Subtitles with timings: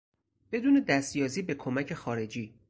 [0.51, 2.55] بدون دستیازی به کمک خارجی